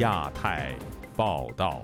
[0.00, 0.74] 亚太
[1.14, 1.82] 报道。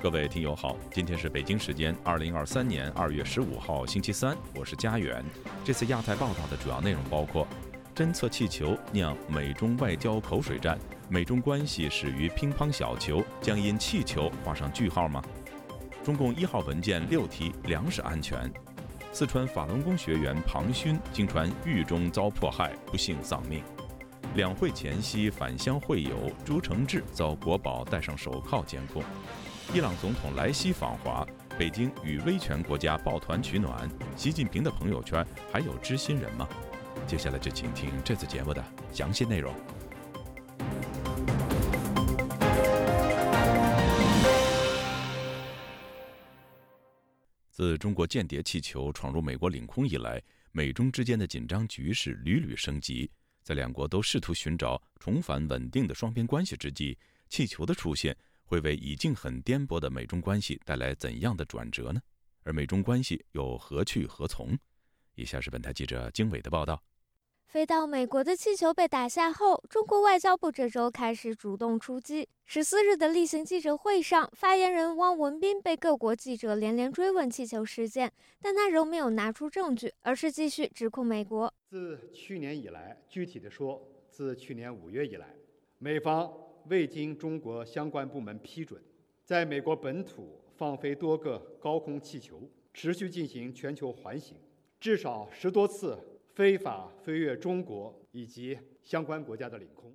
[0.00, 5.24] 各位听友好，今天是北京时间二零二三年二月十五号星期三，我是佳远。
[5.64, 7.48] 这次亚太报道的主要内容包括：
[7.96, 10.78] 侦测气球酿美中外交口水战，
[11.08, 15.20] 美中关系始于乒乓小球，将因气球画上句号吗？
[16.04, 18.48] 中共一号文件六提粮食安全。
[19.10, 23.64] 四川法轮功学员庞勋经传狱中遭迫害，不幸丧命。
[24.34, 29.00] 两会前夕返乡会友朱承志遭国保戴上手铐监控。
[29.72, 31.24] 伊朗总统莱西访华，
[31.56, 33.88] 北京与威权国家抱团取暖。
[34.16, 36.48] 习近平的朋友圈还有知心人吗？
[37.06, 39.54] 接下来就请听这次节目的详细内容。
[47.52, 53.08] 自中国间谍气球闯入美国领空以来，美中之间的紧张局势屡屡升级。
[53.44, 58.16] 在两国都试图寻找重返稳定的双边关系之际，气球的出现。
[58.46, 62.00] 会为已经很颠簸的美中关系带来怎样的转折呢？
[62.42, 64.56] 而美中关系又何去何从？
[65.14, 66.80] 以下是本台记者经纬的报道。
[67.54, 72.28] 飞到美国的气球被打下后，中国外交部这周开始主动出击。
[72.44, 81.54] 十四日的例行记者会上，发言人汪文斌被各国记者连连追问气球事件，但他仍没有拿出证据，而是继续指控美国。
[81.70, 85.36] 自去年以来，具体的说，自去年五月以来，
[85.78, 86.28] 美方。
[86.68, 88.82] 未经中国相关部门批准，
[89.22, 94.36] 在美国本土放飞多个高空气球，持续进行全球环形，
[94.80, 95.96] 至少十多次
[96.34, 99.94] 非法飞越中国以及相关国家的领空。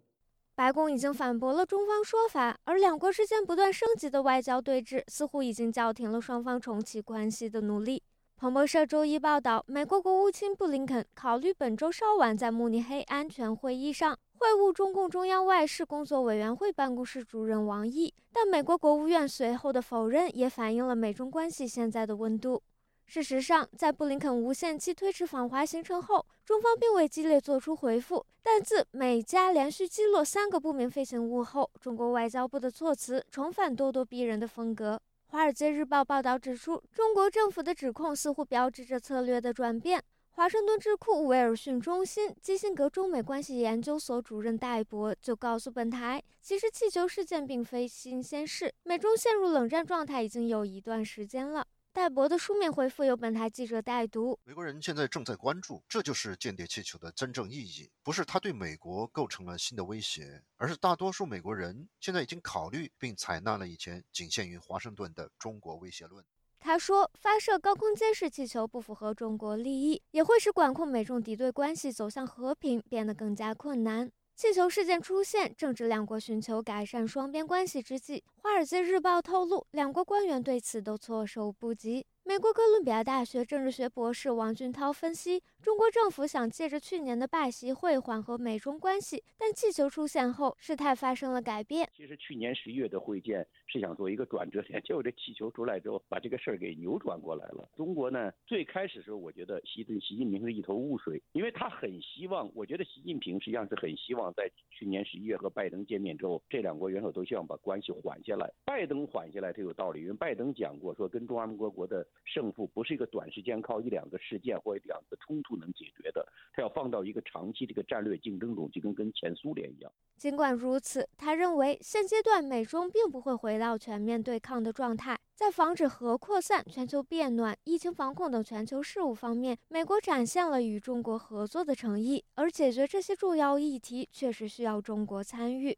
[0.56, 8.02] 白宫已经反驳了中方说法，而两国之间不断升级的外交对峙，似乎已经叫停了双方重启关系的努力。
[8.38, 14.18] 彭博社周一报道，美国国务卿布林肯考虑本周稍晚在慕尼黑安全会议上。
[14.38, 22.64] 会晤中共中央外事工作委员会办公室主任王毅，但美国国务院随后的否认也反映了美中关系现在的温度。
[23.10, 28.24] 事实上，在布林肯无限期推迟访华行程后，中方并未激烈作出回复。
[28.44, 35.02] 但自美加连续击落三个不明飞行物后，中国外交部的措辞重返咄咄逼人的风格。
[35.32, 40.04] 《华尔街日报》报道指出，中国政府的指控似乎标志着策略的转变。
[40.34, 51.66] 华盛顿智库威尔逊中心基辛格中美关系研究所主任戴博就告诉本台，其实气球事件并非新鲜事，美中陷入冷战状态已经有一段时间了。
[51.92, 66.24] 戴博的书面回复由本台记者代读：美国人现在正在关注，这就是间谍气球的真正意义，不是它对美国构成了新的威胁，而是大多数美国人现在已经考虑并采纳了以前仅限于华盛顿的中国威胁论。
[66.60, 74.12] 他说，发射高空监视气球不符合中国利益，也会使管控美中敌对关系走向和平变得更加困难。
[74.40, 78.20] 气球事件出现，正值两国寻求改善双边关系之际。
[78.42, 82.06] 《华尔街日报》透露，两国官员对此都措手不及。
[82.30, 91.90] 美国哥伦比亚大学政治学博士王俊涛分析，中国政府想借着去年的拜习会缓和美中关系，但气球出现后，事态发生了改变。
[91.98, 97.68] 其实去年十一月的会见是想做一个转折点，结果这气球出来之后，把这个事儿给扭转过来了。
[97.76, 108.54] 中国呢，最开始的时候，我觉得习对习近平是一头雾水，因为他很希望，我觉得习近平实际上是很希望在去年十一月和拜登见面之后，这两国元首都希望把关系缓下来。
[108.64, 112.06] 拜登缓下来，他有道理，因为拜登讲过，说跟中华民国国的。
[112.26, 119.92] 胜负不是一个短时间靠一两个事件或者两个冲突能解决的，他要放到一个长期这个战略竞争中，就跟跟前苏联一样。
[120.18, 125.18] 尽管如此，他认为现阶段美中并不会回到全面对抗的状态。
[125.34, 135.78] 在防止核扩散、全球变暖、疫情防控等全球事务方面，美国展现了与中国合作的诚意，而解决这些重要议题确实需要中国参与。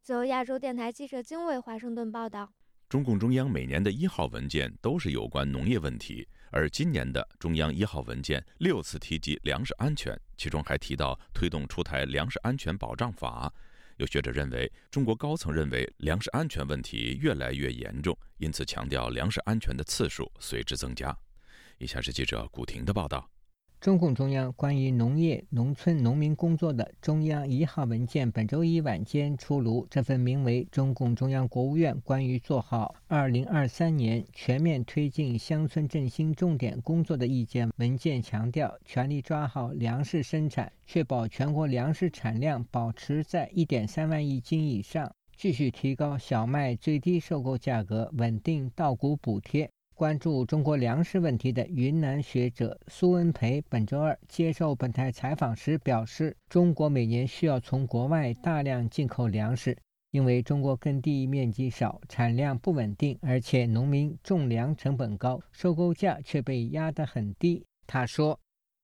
[0.00, 2.52] 自由亚洲电台记者经纬华盛顿报道。
[2.88, 13.52] 中共中央每年的一号文件都是有关农业问题，而今年的中央一号文件六次提及粮食安全，其中还提到推动出台粮食安全保障法。
[13.96, 21.16] 有学者认为，中国高层认为粮食安全问题越来越严重，因此强调粮食安全的次数随之增加。
[21.78, 23.28] 以下是记者古婷的报道。
[23.78, 29.86] 中共中央关于农业、农村、农民工作的中央一号文件本周一晚间出炉。
[29.88, 49.70] 这份名为《中共中央国务院关于做好2023年全面推进乡村振兴重点工作的意见》文件强调，全力抓好粮食生产，确保全国粮食产量保持在1.3万亿斤以上，继续提高小麦最低收购价格，稳定稻谷补贴。
[49.96, 59.74] 关注中国粮食问题的云南学者苏文培本周二接受本台采访时表示，中国每年需要从国外大量进口粮食，
[60.10, 67.64] 因为中国耕地面积少，产量不稳定，而且农民种粮成本高，收购价却被压得很低。
[67.86, 68.38] 他说：“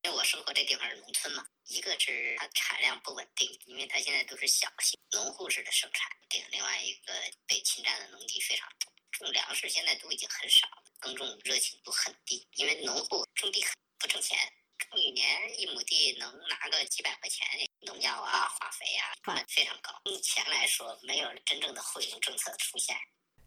[0.05, 6.09] 因为我生活这地方是农村嘛，一个是它产量不稳定，因为它现在都是小型农户式的生产；
[6.51, 7.13] 另外一个
[7.47, 13.61] 被侵占的农地非常多，种粮食现在都已经很少了。”耕种热情度很低，因为农户种地
[13.99, 14.39] 不挣钱，
[14.79, 15.27] 种一年
[15.59, 17.45] 一亩地能拿个几百块钱，
[17.85, 19.91] 农药啊、化肥啊成本非常高。
[20.05, 22.95] 目前来说，没有真正的惠农政策出现。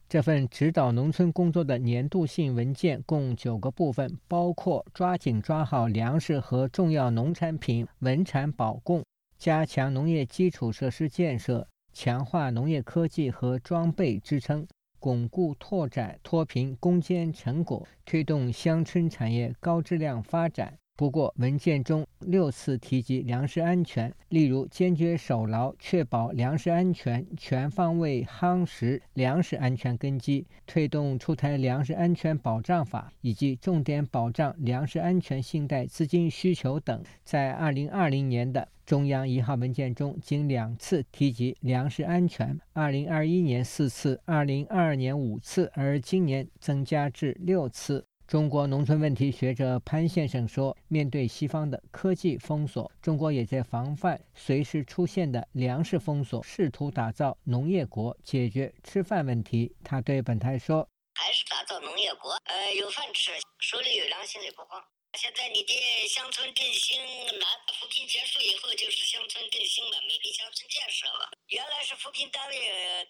[0.10, 9.04] 这份指导农村工作的年度性文件共九个部分，包括抓紧抓好粮食和重要农产品稳产保供，
[9.40, 14.68] 加强农业基础设施建设，强化农业科技和装备支撑。
[15.06, 20.80] 巩固拓展脱贫攻坚成果，推动乡村产业高质量发展。
[20.98, 37.04] 不过，文件中六次提及粮食安全，例如坚决守牢，确保粮食安全，全方位夯实粮食安全根基，推动出台粮食安全保障法，以及重点保障粮食安全信贷资金需求等。
[37.26, 48.06] 在二零二零年的中央一号文件中，仅两次提及粮食安全，二零二一年四次，二零二二年五次，而今年增加至六次。
[48.28, 64.82] 中国农村问题学者潘先生说：“面对西方的科技封锁，中国也在防范随时出现的粮食封锁，试图打造农业国，解决吃饭问题。”他对本台说：“还是打造农业国，呃，有饭吃，手里有粮，心里不慌。
[65.16, 65.74] 现在你的
[66.10, 67.00] 乡村振兴，
[67.40, 71.32] 拿扶贫结束以后就是乡村振兴了，美丽乡村建设了。
[71.48, 72.56] 原来是扶贫单位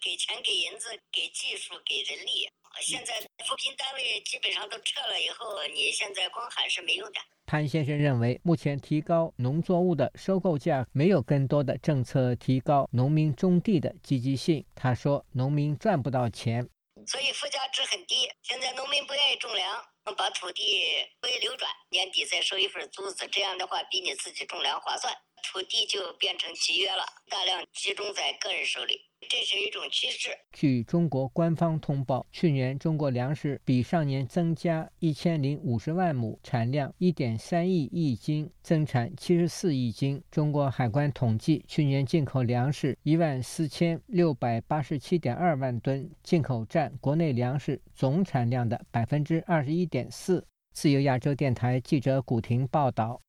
[0.00, 2.48] 给钱、给银子、给技术、给人力。”
[2.80, 3.14] 现在
[3.46, 7.18] 扶贫单位基本上都撤了，以后你现在光喊是没用的。
[7.46, 14.64] 潘先生认为，目前提高农作物的收购价，没有更多的政策提高农民种地的积极性。
[14.74, 16.68] 他说，农民赚不到钱，
[17.06, 18.30] 所以附加值很低。
[18.42, 19.84] 现在农民不愿意种粮，
[20.16, 25.16] 把土地归流转，年底再收一份租子，这样的话比你自己种粮划算。
[25.52, 30.30] 土地就变成集约了，大量集中在个人手里，这是一种趋势。
[30.52, 40.22] 据中国官方通报，去年中国粮食比上年增加一千零五十万亩，产量一点三亿亿斤，增产七十四亿斤。
[40.30, 50.46] 中国海关统计，去年进口粮食一万四千六百八十七点二万吨，进口占国内粮食总产量的百分之二十一点四。
[50.72, 53.20] 自由亚洲电台记者古婷报道。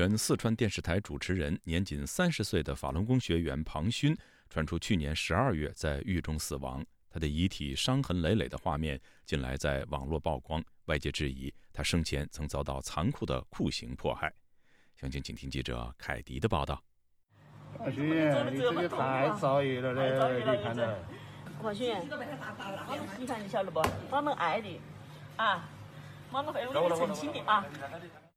[0.00, 4.16] 原四川电视台主持人、年仅三十岁的法轮功学员庞勋，
[4.48, 14.32] 传出去年十二月在狱中死亡，他的遗体伤痕累累的画面近来在网络曝光，外界质疑他生前曾遭到残酷的酷刑迫害。
[14.96, 16.82] 详情，请听记者凯迪的报道。
[17.76, 18.08] 庞勋，
[18.54, 20.56] 你这个太遭遇了嘞！
[20.56, 20.98] 你看的。
[21.60, 21.94] 庞勋，
[23.18, 23.82] 你看你晓得不？
[24.10, 24.80] 我们爱的，
[25.36, 25.68] 啊，
[26.32, 27.66] 我们会为你澄清的啊。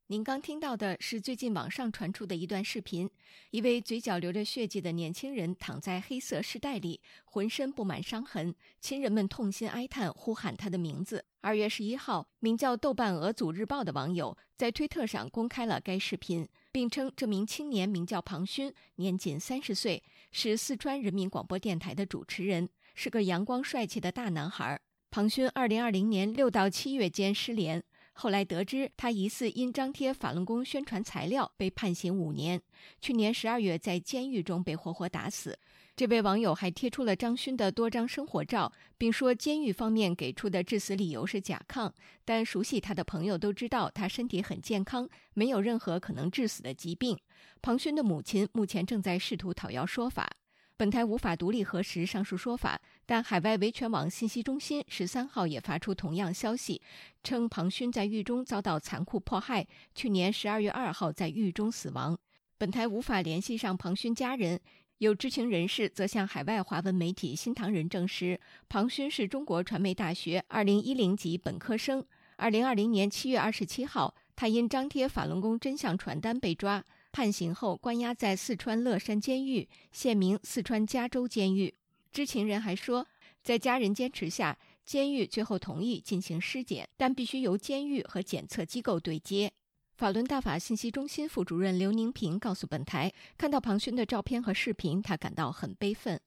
[0.08, 3.08] 您刚听到的是最近网上传出的一段视频，
[3.50, 11.24] 一位嘴角流着血迹的年轻人躺在黑色尸袋里，浑身布满伤痕，亲人们痛心哀叹，呼喊他的名字。
[11.40, 24.78] 二月十一号，名叫“豆瓣俄组日报”的网友在推特上公开了该视频，并称这名青年名叫庞勋，年仅三十岁，是四川人民广播电台的主持人，是个阳光帅气的大男孩。
[25.10, 27.82] 庞勋二零二零年六到七月间失联。
[28.16, 32.62] 后来得知，他疑似因张贴法轮功宣传材料被判刑五年。
[33.00, 35.58] 去年十二月，在监狱中被活活打死。
[35.96, 41.92] 这位网友还贴出了张勋的多张生活照，并说监狱方面给出的致死理由是甲亢，
[42.24, 47.18] 但熟悉他的朋友都知道他身体很健康，没有任何可能致死的疾病。
[47.60, 50.30] 庞勋的母亲目前正在试图讨要说法。
[50.76, 56.82] 本台无法独立核实上述说法，但海外维权网信息中心十三号也发出同样消息，
[57.22, 59.64] 称庞勋在狱中遭到残酷迫害，
[59.94, 62.18] 去年十二月二号在狱中死亡。
[62.58, 64.60] 本台无法联系上庞勋家人，
[64.98, 72.04] 有知情人士则向海外华文媒体《新唐人》证实，庞勋是中国传媒大学二零一零级本科生。
[72.36, 76.84] 二零二零年七月二十七号，他因张贴法轮功真相传单被抓。
[77.14, 81.72] 判刑后关押在四川乐山监狱，现名四川加州监狱。
[82.10, 83.06] 知情人还说，
[83.40, 89.52] 在家人坚持下，监狱最后同意进行尸检，但必须由监狱和检测机构对接。
[89.96, 96.20] 法轮大法信息中心副主任刘宁平告诉本台，看到庞勋的照片和视频，他感到很悲愤。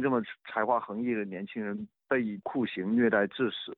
[0.00, 0.22] 这么
[0.52, 3.74] 才华横溢的年轻人被酷刑虐待致死，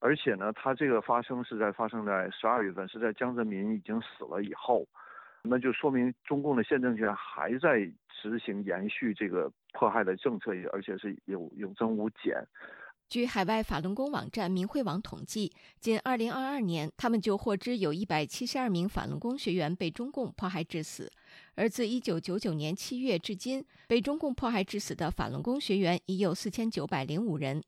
[0.00, 4.84] 而且呢，他这个发生是在发生在十二月份，是在江泽民已经死了以后。
[5.42, 12.46] 那就说明中共的现政权还在执行延续这个迫害的政策，而且是有有增无减。
[13.08, 21.10] 据海外法轮功网站明慧网统计，仅2022年，他们就获知有172名法轮功学员被中共迫害致死。
[21.56, 27.64] 而自1999年7月至今，被中共迫害致死的法轮功学员已有4905人。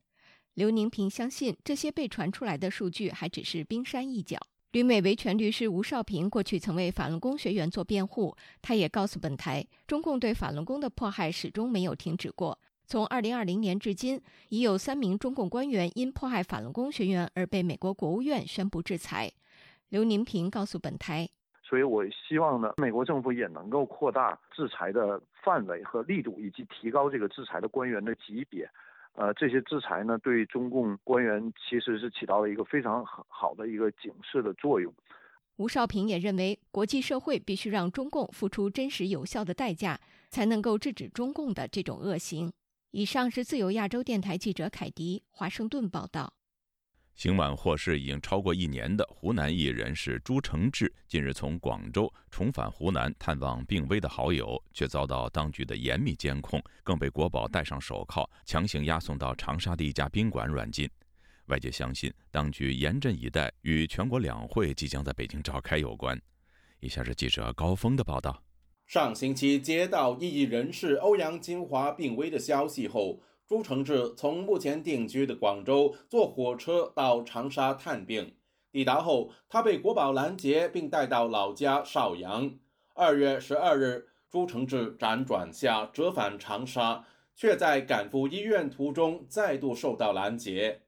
[0.54, 4.38] 刘宁平相信，这些被传出来的数据还只是冰山一角。
[4.72, 12.58] 旅美维权律师吴少平过去曾为法轮功学员做辩护，他也告诉本台，中共对法轮功的迫害始终没有停止过。
[12.86, 19.30] 从2020年至今，已有三名中共官员因迫害法轮功学员而被美国国务院宣布制裁。
[19.90, 21.28] 刘宁平告诉本台，
[21.62, 28.66] 所以我希望呢，美国政府也能够扩大制裁的范围和力度，以及提高这个制裁的官员的级别。
[29.14, 34.92] 呃，这些制裁呢，对中共官员其实是起到了一个非常好的一个警示的作用。
[35.56, 40.00] 吴少平也认为，国际社会必须让中共付出真实有效的代价，
[40.30, 42.50] 才能够制止中共的这种恶行。
[42.90, 46.32] 以上是自由亚洲电台记者凯迪华盛顿报道。
[47.14, 60.88] 刑满获释已经超过一年的湖南艺人是朱承志，近日从广州重返湖南探望病危的好友，却遭到当局的严密监控，更被国保戴上手铐，强行押送到长沙的一家宾馆软禁。
[61.46, 66.20] 外界相信，当局严阵以待，与全国两会即将在北京召开有关。
[66.80, 68.42] 以下是记者高峰的报道：
[68.86, 73.20] 上星期接到异议人士欧阳金华病危的消息后。
[73.46, 78.36] 朱承志从目前定居的广州坐火车到长沙探病，
[78.70, 82.58] 抵达后，他被国保拦截并带到老家邵阳。
[82.94, 90.82] 二月十二日，朱承志辗转下折返长沙，却在赶赴医院途中再度受到拦截。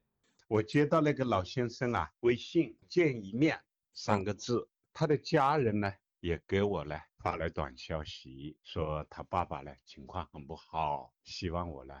[0.47, 3.59] 我接到那个老先生啊，微信见一面
[3.93, 11.93] 三个字，他的家人呢也给我呢发了短消息，说他爸爸呢情况很不好，希望我呢。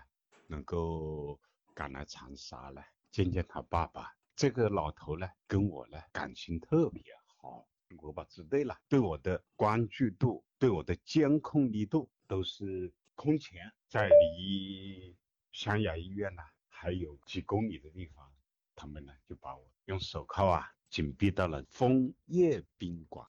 [0.47, 1.39] 能够
[1.73, 7.01] 赶来长沙来见见他爸爸，这个老头呢跟我呢感情特别
[7.37, 15.15] 好，国保支队了对我的关注度、对我的监控力度都是空前，在离
[15.51, 18.29] 湘雅医院呢还有几公里的地方，
[18.75, 23.25] 他们呢就把我用手铐啊紧闭到了枫叶宾馆。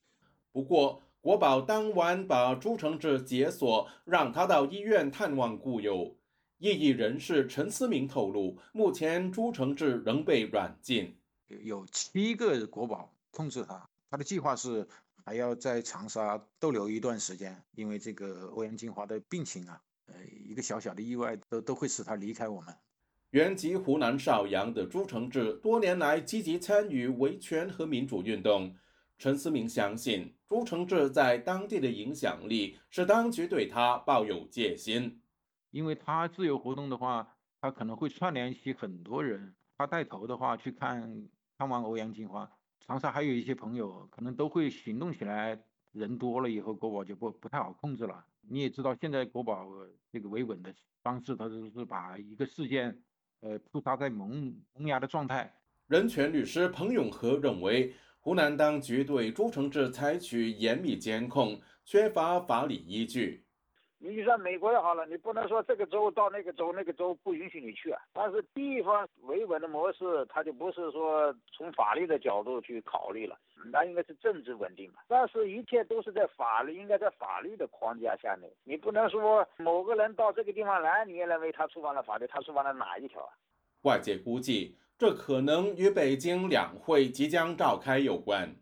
[0.52, 6.16] 不过国宝当晚把朱承志解锁，让他到医院探望故友。
[6.58, 11.14] 异议人士陈思明透露，目前朱承志仍被软禁，
[11.48, 13.86] 有七个国宝控制他。
[14.10, 14.88] 他的计划是
[15.22, 20.14] 还要在长沙逗留一段时间，因为这个欧阳金华的病情啊，呃，
[20.48, 22.74] 一个小小的意外都都会使他离开我们。
[23.30, 28.74] 原籍湖南邵阳的朱承志多年来积极参与维权和民主运动。
[29.18, 35.20] 陈思明相信，朱承志在当地的影响力使当局对他抱有戒心。
[35.76, 39.54] 因为他自由活动的话，他可能会串联起很多人。
[39.76, 41.28] 他带头的话去看
[41.58, 45.62] 看望欧阳金华，长沙还有一些朋友，可能都会行动起来。
[45.92, 48.24] 人多了以后，国宝就不不太好控制了。
[48.40, 49.68] 你也知道，现在国宝
[50.10, 52.98] 这个维稳的方式，他就是把一个事件，
[53.40, 55.54] 呃，扑杀在萌萌芽的状态。
[55.88, 63.45] 人权律师彭永和认为，湖南当局对朱承志采取严密监控，缺乏法理依据。
[64.06, 68.00] 你就像美国就好了，你不能说这个州到那个州，那个州不允许你去啊。
[68.12, 73.36] 但是地方维稳的模式，它就不是说从法律的角度去考虑了，
[73.72, 75.00] 那应该是政治稳定嘛。
[75.08, 78.48] 但是一切都是在法律，应该在法律的框架下面。
[78.62, 83.32] 你不能说某个人到这个地方来，你也认为他触犯了法律，他触犯了哪一条啊？
[83.82, 88.56] 外界估计，这可能与北京两会即将召开有关。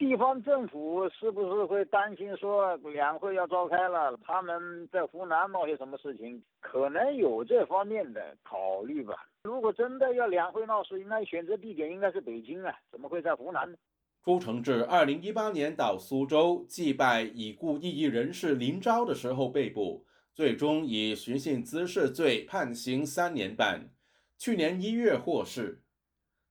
[0.00, 6.42] 地方政府是不是会担心说两会要召开了，他们在湖南闹些什么事情？
[6.58, 9.28] 可能有这方面的考虑吧。
[9.44, 13.76] 如果真的要两会闹事，应该选择地点应该是北京啊，怎么会在湖南呢？
[14.24, 23.90] 朱承志二零一八年到苏州祭拜已故异议人士林昭的时候被捕，最终以寻衅滋事罪判刑三年半，
[24.38, 25.82] 去年一月获释。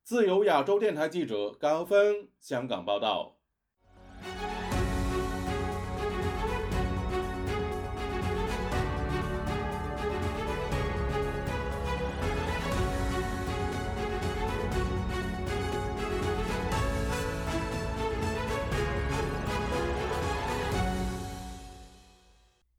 [0.03, 3.38] 自由亚洲电台记者高峰香港报道。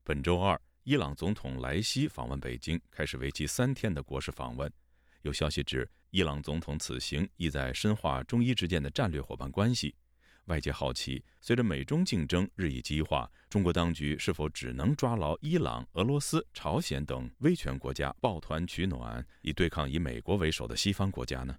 [0.03, 4.71] 本周二，伊朗总统莱西访问北京，开始为期三天的国事访问。
[5.23, 9.95] 有消息指，伊朗总统此行意在深化中伊之间的战略伙伴关系。
[10.47, 21.57] 外界好奇，随着美中竞争日益激化，中国当局是否只能抓牢伊朗、俄罗斯、朝鲜等威权国家抱团取暖，以对抗以美国为首的西方国家呢？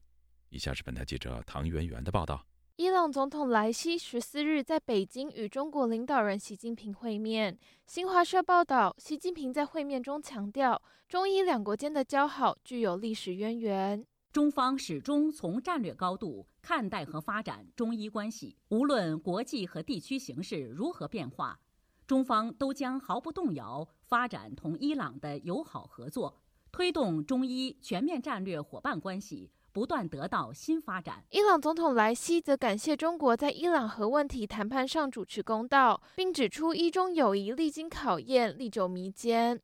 [0.49, 2.45] 以下是本台记者唐媛媛的报道。
[2.77, 7.57] 伊朗总统莱西十四日在北京与中国领导人习近平会面。
[7.85, 14.03] 新华社报道，习近平在会面中强调，中伊两国间的交好具有历史渊源。
[14.31, 21.59] 中方始终从战略高度看待和发展中伊关系，无论国际和地区形势如何变化，
[22.07, 29.51] 中方都将毫不动摇发展同伊朗的友好合作，推动中伊全面战略伙伴关系。
[29.73, 31.23] 不断得到新发展。
[31.29, 39.61] 伊朗总统莱西则感谢中国在伊朗核问题谈判上主持公道，并指出伊中友谊历经考验，历久弥坚。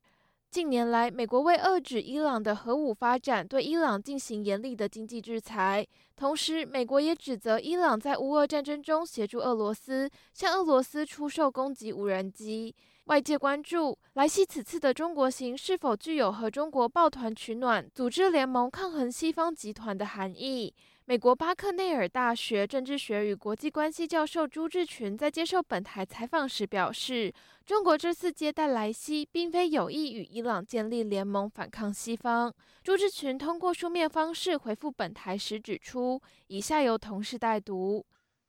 [0.49, 5.85] 近年来，美国为遏制伊朗的核武发展，对伊朗进行严厉的经济制裁。
[6.15, 12.73] 同时，美国也指责伊朗在乌俄战争中协助俄罗斯，向俄罗斯出售攻击无人机。
[13.05, 20.73] 外界关注莱西此次的中国行是否具有和中国抱团取暖、组织联盟抗衡西方集团的含义。
[21.09, 27.33] 美国巴克内尔大学政治学与国际关系教授朱志群在接受本台采访时表示，
[27.65, 32.53] 中国这次接待莱西，并非有意与伊朗建立联盟反抗西方。
[32.83, 38.05] 朱志群通过书面方式回复本台时指出，以下由同事代读。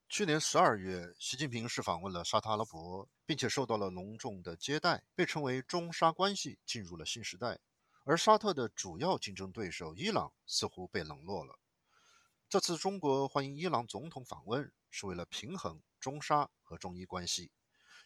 [0.08, 7.56] 去年十二月，习近平是访问了沙特阿拉伯，并且受到了隆重的接待，被称为中沙关系进入了新时代。
[8.02, 11.56] 而沙特的主要竞争对手伊朗似乎被冷落了。
[12.50, 17.50] 这次中国欢迎伊朗总统访问，是为了平衡中沙和中伊关系，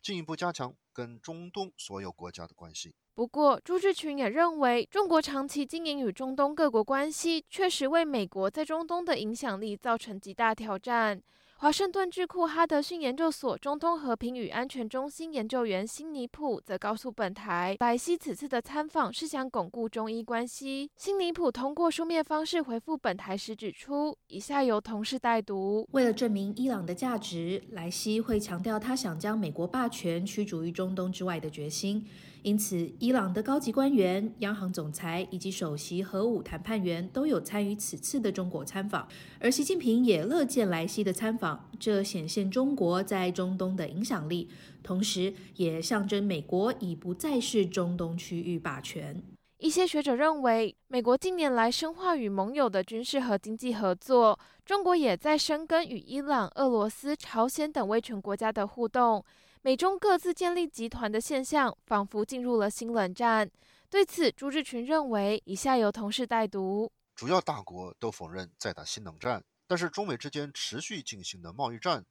[0.03, 2.97] 进一步加强跟中东所有国家的关系。
[3.15, 11.23] 不过，朱志群也认为，中国长期经营与中东各国关系，确实为美国在中东的影响力造成极大挑战。
[11.63, 20.91] 华盛顿智库哈德逊研究所中东和平与安全中心研究员辛尼普则告诉本台，莱西此次的参访是想巩固中伊关系。
[20.97, 32.05] 辛尼普通过书面方式回复本台时指出，以下由同事代读：为了证明伊朗的价值，莱西会强调他想将美国霸权驱逐于中东之外的决心。
[32.43, 39.07] 因此，伊朗的高级官员、央行总裁以及首席核武谈判员都有参与此次的中国参访，
[39.39, 44.51] 而习近平也乐见莱西的参访，这显现中国在中东的影响力，
[44.83, 49.23] 同时也象征美国已不再是中东区域霸权。
[49.59, 59.25] 一些学者认为，美国近年来深化与盟友的军事和经济合作，中国也在深耕与伊朗、俄罗斯、朝鲜等威权国家的互动。
[59.65, 63.49] 美中各自建立集团的现象，仿佛进入了新冷战。
[63.89, 72.05] 对此，朱志群认为，以下由同事代读：主要大国都否认在打新冷战，但是中美之间持续进行的贸易战、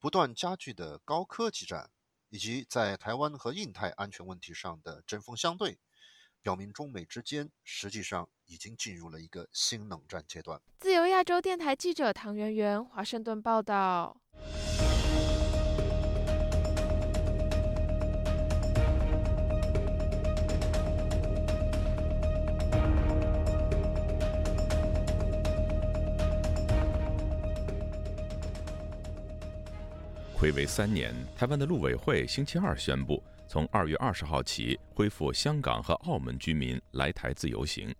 [0.00, 1.88] 不断加剧的高科技战，
[2.30, 5.78] 以及在台湾和印太安全问题上的针锋相对，
[6.42, 10.60] 表明中美之间实际上已经进入了一个新冷战阶段。
[10.80, 14.20] 自由亚洲电台记者唐媛媛，华盛顿报道。
[30.40, 37.92] 暌违三年，台湾的陆委会星期二宣布，从二月二十号起恢复香港和澳门居民来台自由行。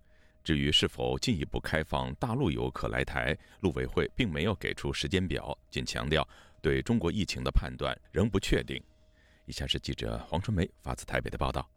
[0.45, 6.27] 至于是否进一步开放大陆游客来台，陆委会并没有给出时间表，仅强调
[6.63, 8.81] 对中国疫情的判断仍不确定。
[9.47, 11.69] 以下是记者黄春梅发自台北的报道：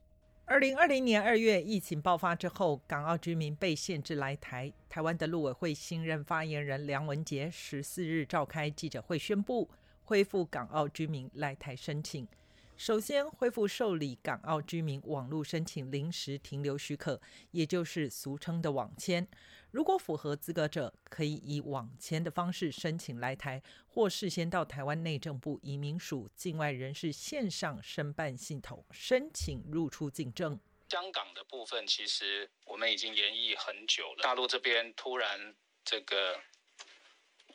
[0.45, 4.71] 二零二零年二月疫情爆发之后，港澳居民被限制来台。
[4.88, 9.67] 台湾的陆委会新任发言人梁文杰十四日召开记者会宣布。
[10.12, 12.28] 恢复港澳居民来台申请。
[12.76, 17.21] 首先，恢复受理港澳居民网络申请临时停留许可，
[17.52, 19.26] 也就是俗称的网签。
[19.71, 30.60] 如果符合资格者，可以以网签的方式申请来台，或事先到台湾内政部移民署境外人士线上申办系统申请入出境证。
[30.89, 34.24] 香港的部分，其实我们已经研议很久了。
[34.24, 36.38] 大陆这边突然这个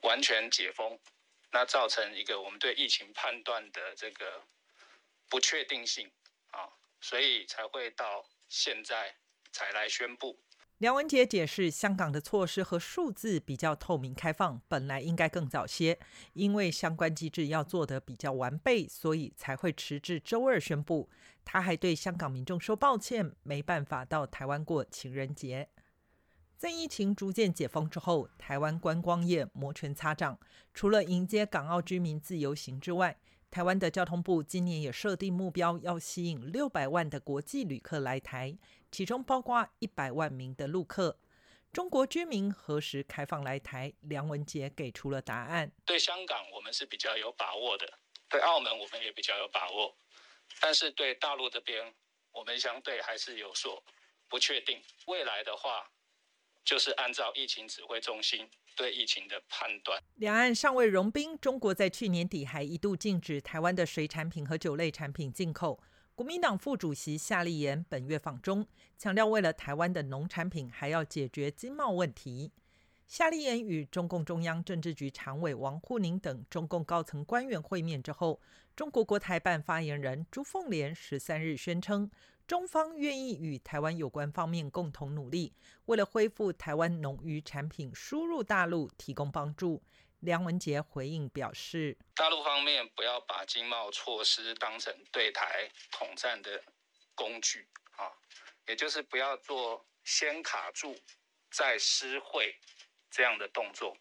[0.00, 0.98] 完全解封，
[1.52, 4.44] 那造成一个我们对疫情判断的这个。
[5.28, 6.08] 不确定性
[6.52, 9.16] 啊，所以才会到现在
[9.50, 10.38] 才来宣布。
[10.78, 15.98] 梁文杰解释，香港的措施和数字比较透明开放，本来应该更早些，
[16.34, 21.10] 因为相关机制要做得比较完备，所以才会迟至周二宣布。
[21.44, 25.68] 他还对香港民众说抱歉，没办法到台湾过情人节。
[26.58, 30.40] 在疫情逐渐解封之后，台湾观光业摩拳擦掌，
[30.72, 33.18] 除了迎接港澳居民自由行之外，
[33.50, 38.56] 台湾的交通部今年也设定目标，要吸引六百万的国际旅客来台，
[38.90, 41.18] 其中包括一百万名的陆客。
[41.74, 43.92] 中国居民何时开放来台？
[44.00, 47.84] 梁文杰给出了答案：对香港，我们是比较有把握的；
[48.30, 49.94] 对澳门，我们也比较有把握；
[50.58, 51.94] 但是对大陆这边，
[52.32, 53.84] 我们相对还是有所
[54.26, 54.82] 不确定。
[55.06, 55.90] 未来的话，
[56.66, 58.46] 就是按照疫情指挥中心。
[58.76, 61.34] 对疫情的判断，两岸尚未融冰。
[61.38, 65.82] 中国在去年底还一度禁止台湾的水产品和酒类产品进口。
[66.14, 68.66] 国民党副主席夏立言本月访中，
[68.98, 72.52] 强调为了台湾的农产品，还要解决经贸问题。
[73.06, 78.42] 夏立言与中共中央政治局常委王沪宁等中共高层官员会面之后，
[78.74, 82.10] 中国国台办发言人朱凤莲十三日宣称。
[82.46, 85.52] 中方愿意与台湾有关方面共同努力，
[85.86, 89.82] 为了恢复台湾农渔产品输入大陆提供帮助。
[90.20, 96.62] 梁文杰回应表示：“大陆方面不要把经贸措施当成对台统战的
[97.16, 98.10] 工具啊，
[98.68, 100.96] 也就是不要做先卡住
[101.50, 102.54] 再施惠
[103.10, 103.96] 这样的动作。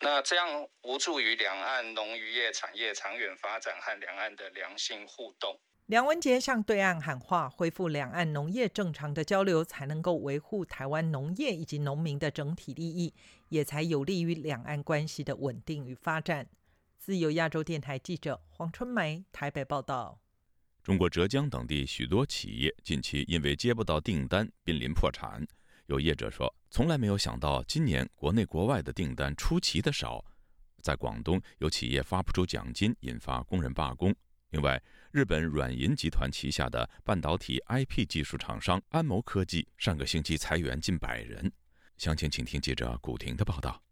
[0.00, 13.12] 那这样无助于两岸农渔业产业长远发展和两岸的良性互动。”梁文杰向对岸喊话，恢复两岸农业正常的交流，才能够维护台湾农业以及农民的整体利益，
[13.48, 16.46] 也才有利于两岸关系的稳定与发展。
[16.98, 20.18] 自由亚洲电台记者黄春梅台北报道。
[20.82, 25.44] 中国浙江等地许多企业近期因为接不到订单濒临破产，
[25.86, 30.24] 有业者说，从来没有想到今年国内国外的订单出奇的少。
[30.80, 34.14] 在广东，有企业发不出奖金，引发工人罢工。
[34.52, 34.80] 另外，
[35.12, 41.50] 日本软银集团旗下的半导体 IP 技术厂商安谋科技上个星期裁员近百人。
[41.96, 43.82] 详情，请听记者古婷的报道。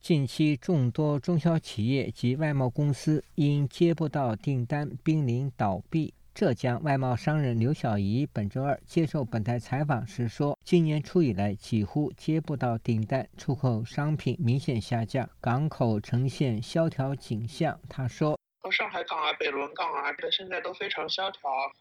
[0.00, 6.12] 近期，众多中小企业及外贸公司因接不到订单濒临倒闭。
[6.34, 18.36] 浙江外贸商人刘小怡本周二接受本台采访时说：“今年初以来，几乎接不到订单，出口商品明显下降，港口呈现萧条景象。”他说。
[18.62, 21.40] 和上海港啊、北仑港啊，这现在都非常萧条，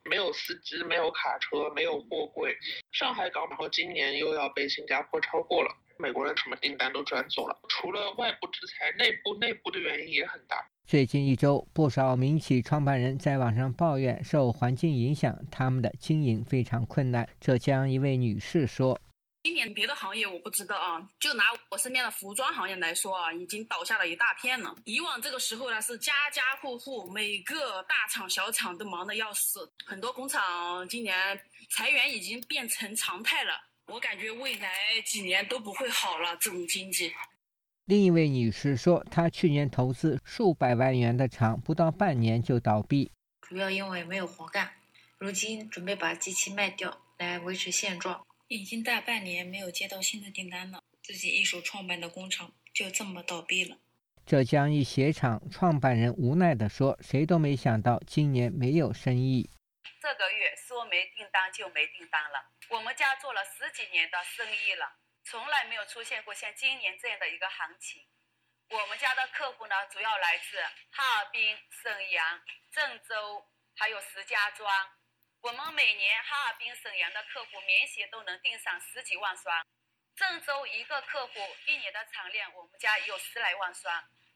[0.09, 2.57] 没有司机，没有卡车，没有货柜。
[2.91, 7.55] 上海港然后今年又要被新加坡超过了，美国人什么订单都转走了。
[7.69, 10.57] 除了外部制裁，内部内部的原因也很大。
[10.87, 17.29] 最近一周，不少民企创办人在网上抱怨受环境影响，他们的经营非常困难。
[17.39, 18.99] 浙江一位女士说。
[19.43, 24.75] 今年别的行业我不知道啊，就拿我身边的服装行业来说啊，已经倒下了一大片了。
[24.85, 33.53] 以往这个时候呢，是家家户户每个大厂小厂都忙得要死，很多工厂今年裁员已经变成常态了。
[33.87, 34.69] 我感觉未来
[35.05, 37.11] 几年都不会好了，这种经济。
[37.85, 44.71] 另一位女士说，她去年投资数百万元的厂，不到半年就倒闭，主要因为没有活干。
[45.17, 48.23] 如今准备把机器卖掉来维持现状。
[48.51, 53.79] 已经大半年没有接到新的订单了，自己一手创办的工厂就这么倒闭了。
[54.25, 59.49] 浙江一鞋厂创办人无奈地说：“谁都没想到今年没有生意。
[60.01, 62.51] 这个月说没订单就没订单了。
[62.67, 68.03] 我们家做了十几年的生意了，从来没有出现过像今年这样的一个行情。
[68.69, 70.57] 我们家的客户呢，主要来自
[70.91, 74.67] 哈尔滨、沈阳、郑州，还有石家庄。”
[75.41, 79.49] 我们每年哈尔滨、沈阳的客户棉鞋都能订上十几万双，
[80.13, 81.33] 郑州一个客户
[81.65, 83.91] 一年的产量，我们家有十来万双。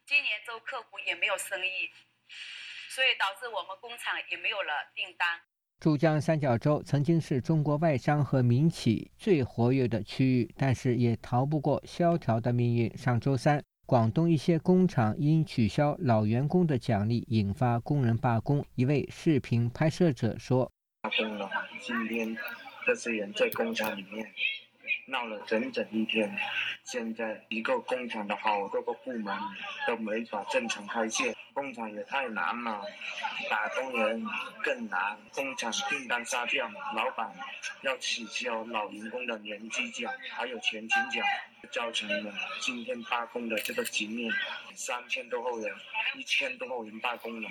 [0.08, 1.94] 今年周客户也没有生意，
[2.90, 5.40] 所以导致我们工厂也没有了订单。
[5.80, 12.98] 珠江三角洲曾经是中国外商和民企最活跃的区域，但是也逃不过萧条的命运。
[12.98, 13.64] 上周三。
[13.88, 18.66] 广东一些工厂因取消老员工的奖励，引发工人罢工。
[18.74, 20.72] 一位视频拍摄者说
[21.06, 21.48] ：“罢工了，
[21.82, 22.36] 今天
[22.84, 24.34] 这些人在工厂里面。”
[25.08, 26.36] 闹了整整一天，
[26.84, 29.38] 现在一个工厂的好多个部门
[29.86, 32.84] 都没法正常开线，工厂也太难了，
[33.48, 34.26] 打工人
[34.64, 37.32] 更难，工厂订单下降，老板
[37.82, 41.24] 要取消老员工的年绩奖，还有全勤奖，
[41.72, 44.32] 造成了今天罢工的这个局面，
[44.74, 45.72] 三千多号人，
[46.16, 47.50] 一千多号人罢工了。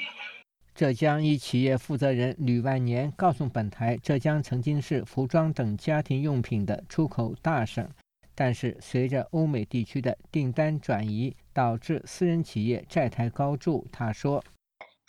[0.75, 7.89] 浙江一企业负责人吕万年告诉本台，浙江曾经是服装等家庭用品的出口大省，
[8.35, 13.87] 但是随着欧美地区的订单转移，导致私人企业债台高筑。
[13.93, 14.45] 他说：“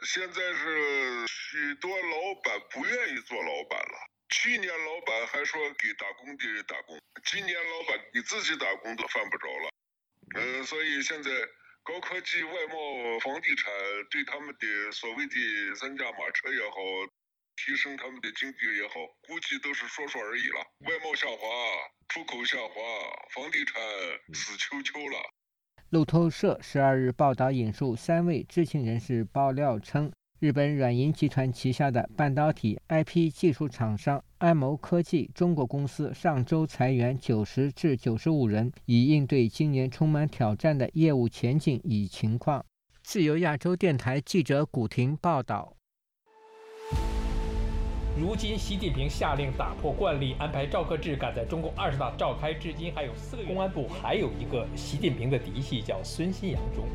[0.06, 3.98] 现在是许多老板不愿意做老板了。
[4.30, 9.72] 去年老板还说给打工的人打工，今年老板给自己打工都犯不着了。
[10.38, 11.32] 嗯，所以现在。”
[11.86, 13.72] 高科技、外贸、房地产
[14.10, 16.78] 对他们的所谓的三驾马车也好，
[17.56, 20.66] 提升他们的经济也好，估计都是说说而已了。
[20.80, 21.48] 外贸下滑，
[22.10, 22.82] 出口下滑，
[23.36, 23.80] 房地产
[24.34, 25.32] 死翘翘了。
[25.92, 30.12] 路透社十二日报道引述三位知情人士爆料称。
[30.40, 42.66] 日本软银集团旗下的半导体 IP 技术厂商安谋科技中国公司上周裁员九十至九十五人，以应对今年充满挑战的业务前景与情况。
[43.02, 45.74] 自由亚洲电台记者古婷报道。
[48.20, 53.48] 如今，习近平下令打破惯例，安排赵克志赶在中共二十大召开至今还有四个月。
[53.48, 56.86] 公安部还有一个习近平的嫡系，叫孙新阳中。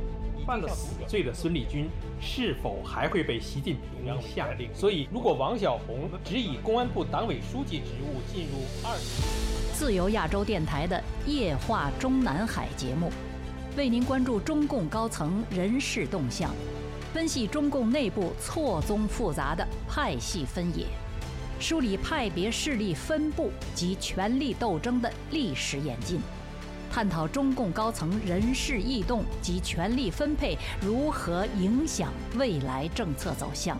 [0.46, 1.88] 犯了死罪的孙立军
[2.20, 4.68] 是否还会被习近平下令？
[4.74, 8.96] 所以，如果王小红只以公安部党委书记职务进入二，
[9.72, 13.10] 自由亚洲电台的夜话中南海节目，
[13.76, 16.54] 为您关注中共高层人事动向，
[17.12, 20.86] 分析中共内部错综复杂的派系分野，
[21.58, 26.20] 梳理派别势力分布及权力斗争的历史演进。
[26.90, 33.78] 探讨中共高层人事异动及权力分配如何影响未来政策走向。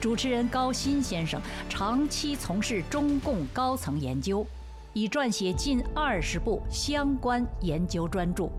[0.00, 4.46] 主持人高鑫先生长期从事中共高层研究，
[4.92, 8.50] 已撰写近二十部相关研究专著，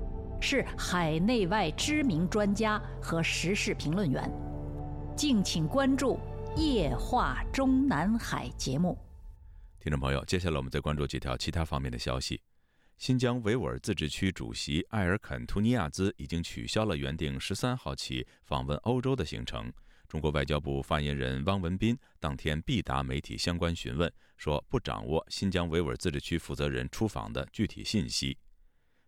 [0.41, 4.31] 是海内外知名专家和时事评论员。
[5.15, 6.17] 敬请关注
[6.57, 8.97] 《夜话中南海》节目。
[9.79, 12.41] 听众朋友，接下来我们再关注几条其他方面的消息。
[12.97, 19.71] 新疆维吾尔自治区主席艾尔肯·图尼亚兹已经取消了原定十三号起访问欧洲的行程。
[20.07, 28.37] 中国外交部发言人汪文斌当天必答媒体相关询问，说不掌握新疆维吾尔自治区负责人出访的具体信息。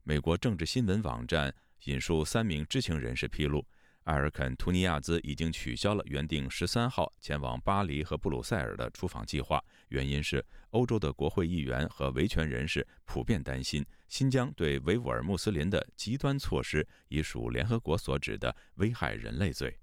[0.04, 1.54] 美国政治新闻网站
[1.86, 3.66] 引述三名知情人士披露。
[4.06, 19.76] 埃尔肯·图尼亚兹已经取消了原定十三号前往巴黎和布鲁塞尔的出访计划，原因是欧洲的国会议员和维权人士普遍担心新疆对维吾尔穆斯林的极端措施已属联合国所指的危害人类罪。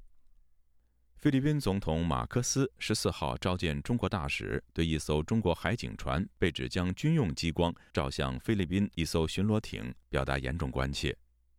[1.16, 11.16] 菲律宾总统马克思十四号召见中国大使，对一艘中国海警船被指将军用激光照向菲律宾一艘巡逻艇表达严重关切。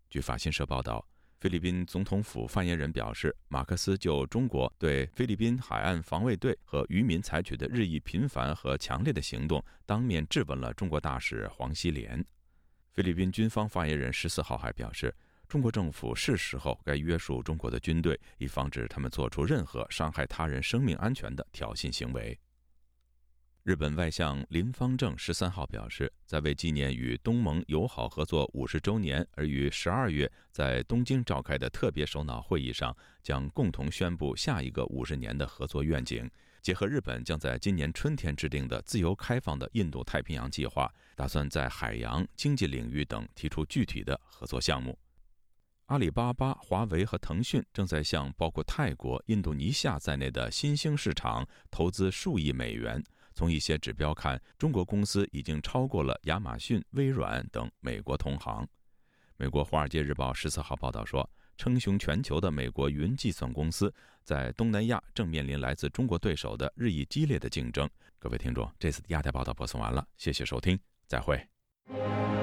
[0.10, 1.06] 据法新社报道。
[1.43, 12.23] 菲律宾总统府发言人表示，马克思就中国对菲律宾海岸防卫队和渔民采取的日益频繁和强烈的行动，当面质问了中国大使黄锡莲。
[12.93, 15.13] 菲律宾军方发言人十四号还表示，
[15.49, 22.39] 中国政府是时候该约束中国的军队，以防止他们做出任何伤害他人生命安全的挑衅行为。
[23.63, 36.30] 日本外相林方正十三号表示，在为纪念与东盟友好合作五十周年而于十二月在东京召开的特别首脑会议上，将共同宣布下一个五十年的合作愿景，
[36.62, 44.99] 结合日本将在今年春天制定的自由开放的印度太平洋计划，打算在海洋、经济领域等提出具体的合作项目。
[45.86, 53.02] 阿里巴巴、华为和腾讯正在向包括泰国、印度尼西亚在内的新兴市场投资数亿美元。
[53.36, 58.67] 从一些指标看，中国公司已经超过了亚马逊、微软等美国同行。
[59.38, 63.93] 美国《华尔街日报》十四号报道说，称雄全球的美国云计算公司
[64.24, 67.89] 在东南亚正面临来自中国对手的日益激烈的竞争。
[68.19, 72.42] 各位听众，这次亚太报道播送完了，谢谢收听，再会。